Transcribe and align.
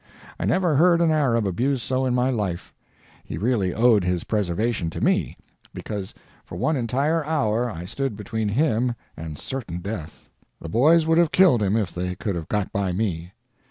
I 0.39 0.45
never 0.45 0.75
heard 0.77 0.99
an 0.99 1.11
Arab 1.11 1.45
abused 1.45 1.83
so 1.83 2.07
in 2.07 2.15
my 2.15 2.31
life. 2.31 2.73
He 3.23 3.37
really 3.37 3.71
owed 3.71 4.03
his 4.03 4.23
preservation 4.23 4.89
to 4.89 4.99
me, 4.99 5.37
because 5.75 6.15
for 6.43 6.55
one 6.55 6.75
entire 6.75 7.23
hour 7.23 7.69
I 7.69 7.85
stood 7.85 8.17
between 8.17 8.49
him 8.49 8.95
and 9.15 9.37
certain 9.37 9.77
death. 9.79 10.27
The 10.59 10.69
boys 10.69 11.05
would 11.05 11.19
have 11.19 11.31
killed 11.31 11.61
him 11.61 11.77
if 11.77 11.93
they 11.93 12.15
could 12.15 12.33
have 12.35 12.47
got 12.49 12.71
by 12.71 12.93
me. 12.93 13.33